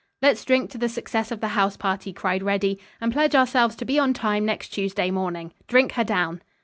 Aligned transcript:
"Let's 0.23 0.43
drink 0.43 0.71
to 0.71 0.79
the 0.79 0.89
success 0.89 1.29
of 1.29 1.41
the 1.41 1.49
house 1.49 1.77
party," 1.77 2.11
cried 2.11 2.41
Reddy, 2.41 2.79
"and 2.99 3.13
pledge 3.13 3.35
ourselves 3.35 3.75
to 3.75 3.85
be 3.85 3.99
on 3.99 4.15
time 4.15 4.43
next 4.45 4.69
Tuesday 4.69 5.11
morning. 5.11 5.53
Drink 5.67 5.91
her 5.91 6.03
down." 6.03 6.41